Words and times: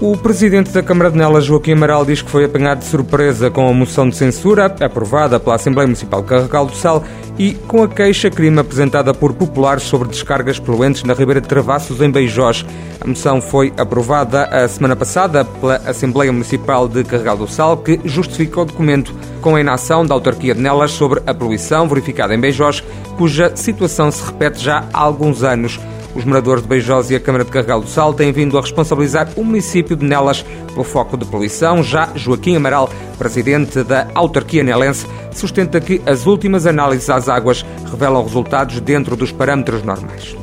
O 0.00 0.16
presidente 0.16 0.70
da 0.70 0.80
Câmara 0.80 1.10
de 1.10 1.18
Nelas, 1.18 1.44
Joaquim 1.44 1.72
Amaral, 1.72 2.04
diz 2.04 2.22
que 2.22 2.30
foi 2.30 2.44
apanhado 2.44 2.78
de 2.78 2.84
surpresa 2.84 3.50
com 3.50 3.68
a 3.68 3.72
moção 3.72 4.08
de 4.08 4.14
censura 4.14 4.66
aprovada 4.66 5.40
pela 5.40 5.56
Assembleia 5.56 5.88
Municipal 5.88 6.22
de 6.22 6.28
Carregal 6.28 6.66
do 6.66 6.76
Sal 6.76 7.02
e 7.36 7.54
com 7.66 7.82
a 7.82 7.88
queixa-crime 7.88 8.60
apresentada 8.60 9.12
por 9.12 9.32
populares 9.32 9.82
sobre 9.82 10.08
descargas 10.08 10.60
poluentes 10.60 11.02
na 11.02 11.14
Ribeira 11.14 11.40
de 11.40 11.48
Travassos, 11.48 12.00
em 12.00 12.12
Beijós. 12.12 12.64
A 13.00 13.08
moção 13.08 13.40
foi 13.40 13.72
aprovada 13.76 14.44
a 14.44 14.68
semana 14.68 14.94
passada 14.94 15.44
pela 15.44 15.78
Assembleia 15.78 16.30
Municipal 16.32 16.86
de 16.86 17.02
Carregal 17.02 17.36
do 17.36 17.48
Sal, 17.48 17.78
que 17.78 18.00
justifica 18.04 18.60
o 18.60 18.64
documento 18.64 19.12
com 19.40 19.56
a 19.56 19.60
inação 19.60 20.06
da 20.06 20.14
autarquia 20.14 20.54
de 20.54 20.60
Nelas 20.60 20.92
sobre 20.92 21.20
a 21.26 21.34
poluição 21.34 21.88
verificada 21.88 22.32
em 22.32 22.40
Beijós, 22.40 22.84
cuja 23.16 23.50
situação 23.56 24.12
se 24.12 24.24
repete 24.24 24.62
já 24.62 24.84
há 24.92 25.00
alguns 25.00 25.42
anos. 25.42 25.80
Os 26.14 26.24
moradores 26.24 26.62
de 26.62 26.68
Beijós 26.68 27.10
e 27.10 27.16
a 27.16 27.20
Câmara 27.20 27.44
de 27.44 27.50
Carregal 27.50 27.80
do 27.80 27.88
Sal 27.88 28.14
têm 28.14 28.32
vindo 28.32 28.58
a 28.58 28.60
responsabilizar 28.60 29.28
o 29.36 29.44
município 29.44 29.94
de 29.96 30.04
Nelas 30.04 30.42
pelo 30.68 30.84
foco 30.84 31.16
de 31.16 31.24
poluição. 31.26 31.82
Já 31.82 32.10
Joaquim 32.14 32.56
Amaral, 32.56 32.90
presidente 33.18 33.82
da 33.82 34.08
autarquia 34.14 34.62
nelense, 34.62 35.06
sustenta 35.32 35.80
que 35.80 36.00
as 36.06 36.26
últimas 36.26 36.66
análises 36.66 37.08
às 37.10 37.28
águas 37.28 37.64
revelam 37.90 38.24
resultados 38.24 38.80
dentro 38.80 39.14
dos 39.16 39.30
parâmetros 39.30 39.82
normais. 39.82 40.36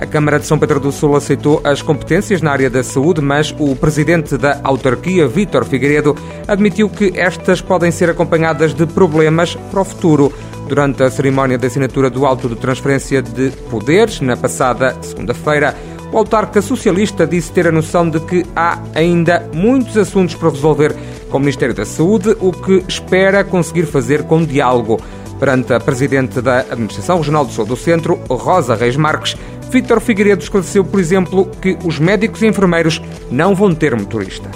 A 0.00 0.06
Câmara 0.06 0.40
de 0.40 0.46
São 0.46 0.58
Pedro 0.58 0.80
do 0.80 0.90
Sul 0.90 1.14
aceitou 1.14 1.60
as 1.62 1.82
competências 1.82 2.40
na 2.40 2.50
área 2.50 2.70
da 2.70 2.82
saúde, 2.82 3.20
mas 3.20 3.54
o 3.58 3.76
presidente 3.76 4.38
da 4.38 4.58
autarquia, 4.64 5.28
Vítor 5.28 5.66
Figueiredo, 5.66 6.16
admitiu 6.48 6.88
que 6.88 7.12
estas 7.14 7.60
podem 7.60 7.90
ser 7.90 8.08
acompanhadas 8.08 8.72
de 8.72 8.86
problemas 8.86 9.54
para 9.70 9.82
o 9.82 9.84
futuro. 9.84 10.32
Durante 10.70 11.02
a 11.02 11.10
cerimónia 11.10 11.58
de 11.58 11.66
assinatura 11.66 12.08
do 12.08 12.24
auto 12.24 12.48
de 12.48 12.54
transferência 12.54 13.20
de 13.20 13.50
poderes, 13.68 14.20
na 14.20 14.36
passada 14.36 14.96
segunda-feira, 15.02 15.76
o 16.12 16.18
autarca 16.18 16.62
socialista 16.62 17.26
disse 17.26 17.50
ter 17.50 17.66
a 17.66 17.72
noção 17.72 18.08
de 18.08 18.20
que 18.20 18.46
há 18.54 18.80
ainda 18.94 19.50
muitos 19.52 19.96
assuntos 19.96 20.36
para 20.36 20.48
resolver 20.48 20.94
com 21.28 21.38
o 21.38 21.40
Ministério 21.40 21.74
da 21.74 21.84
Saúde, 21.84 22.36
o 22.38 22.52
que 22.52 22.84
espera 22.86 23.42
conseguir 23.42 23.84
fazer 23.86 24.22
com 24.22 24.44
diálogo. 24.44 25.00
Perante 25.40 25.72
a 25.72 25.80
Presidente 25.80 26.40
da 26.40 26.60
Administração 26.60 27.16
Regional 27.16 27.44
do 27.44 27.50
Sul 27.50 27.66
do 27.66 27.74
Centro, 27.74 28.14
Rosa 28.30 28.76
Reis 28.76 28.94
Marques, 28.94 29.36
Vítor 29.72 30.00
Figueiredo 30.00 30.44
esclareceu, 30.44 30.84
por 30.84 31.00
exemplo, 31.00 31.50
que 31.60 31.76
os 31.84 31.98
médicos 31.98 32.42
e 32.42 32.46
enfermeiros 32.46 33.02
não 33.28 33.56
vão 33.56 33.74
ter 33.74 33.96
motorista. 33.96 34.48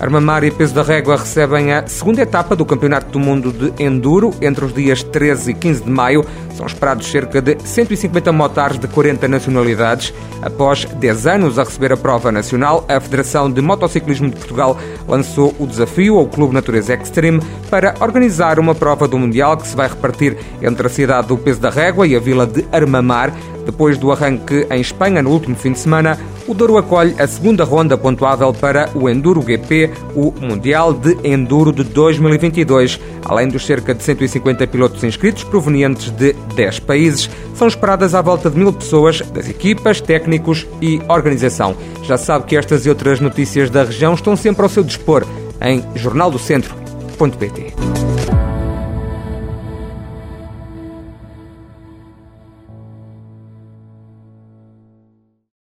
Armamar 0.00 0.44
e 0.44 0.50
Peso 0.50 0.74
da 0.74 0.82
Régua 0.82 1.16
recebem 1.16 1.72
a 1.72 1.84
segunda 1.88 2.22
etapa 2.22 2.54
do 2.54 2.64
Campeonato 2.64 3.10
do 3.10 3.18
Mundo 3.18 3.52
de 3.52 3.82
Enduro 3.82 4.32
entre 4.40 4.64
os 4.64 4.72
dias 4.72 5.02
13 5.02 5.50
e 5.50 5.54
15 5.54 5.82
de 5.82 5.90
maio. 5.90 6.24
São 6.56 6.66
esperados 6.66 7.10
cerca 7.10 7.42
de 7.42 7.58
150 7.58 8.30
motares 8.30 8.78
de 8.78 8.86
40 8.86 9.26
nacionalidades. 9.26 10.14
Após 10.40 10.84
10 10.84 11.26
anos 11.26 11.58
a 11.58 11.64
receber 11.64 11.92
a 11.92 11.96
prova 11.96 12.30
nacional, 12.30 12.84
a 12.88 13.00
Federação 13.00 13.50
de 13.50 13.60
Motociclismo 13.60 14.30
de 14.30 14.36
Portugal 14.36 14.78
lançou 15.08 15.52
o 15.58 15.66
desafio 15.66 16.16
ao 16.16 16.28
Clube 16.28 16.54
Natureza 16.54 16.94
Extreme 16.94 17.42
para 17.68 17.94
organizar 17.98 18.60
uma 18.60 18.76
prova 18.76 19.08
do 19.08 19.18
Mundial 19.18 19.56
que 19.56 19.66
se 19.66 19.74
vai 19.74 19.88
repartir 19.88 20.36
entre 20.62 20.86
a 20.86 20.90
cidade 20.90 21.26
do 21.26 21.36
Peso 21.36 21.60
da 21.60 21.70
Régua 21.70 22.06
e 22.06 22.14
a 22.14 22.20
vila 22.20 22.46
de 22.46 22.64
Armamar. 22.70 23.32
Depois 23.66 23.98
do 23.98 24.12
arranque 24.12 24.64
em 24.70 24.80
Espanha 24.80 25.22
no 25.22 25.30
último 25.30 25.56
fim 25.56 25.72
de 25.72 25.80
semana, 25.80 26.18
o 26.48 26.54
Douro 26.54 26.78
acolhe 26.78 27.14
a 27.18 27.26
segunda 27.26 27.62
ronda 27.62 27.96
pontuável 27.96 28.52
para 28.54 28.88
o 28.94 29.08
Enduro 29.08 29.42
GP, 29.42 29.90
o 30.16 30.32
Mundial 30.40 30.94
de 30.94 31.16
Enduro 31.22 31.72
de 31.72 31.84
2022. 31.84 32.98
Além 33.24 33.48
dos 33.48 33.66
cerca 33.66 33.94
de 33.94 34.02
150 34.02 34.66
pilotos 34.66 35.04
inscritos 35.04 35.44
provenientes 35.44 36.10
de 36.10 36.32
10 36.56 36.80
países, 36.80 37.28
são 37.54 37.68
esperadas 37.68 38.14
à 38.14 38.22
volta 38.22 38.48
de 38.48 38.58
mil 38.58 38.72
pessoas 38.72 39.20
das 39.20 39.48
equipas, 39.48 40.00
técnicos 40.00 40.66
e 40.80 41.00
organização. 41.08 41.76
Já 42.02 42.16
sabe 42.16 42.46
que 42.46 42.56
estas 42.56 42.86
e 42.86 42.88
outras 42.88 43.20
notícias 43.20 43.68
da 43.68 43.84
região 43.84 44.14
estão 44.14 44.34
sempre 44.34 44.62
ao 44.62 44.70
seu 44.70 44.82
dispor 44.82 45.26
em 45.60 45.84
jornaldocentro.pt. 45.94 48.17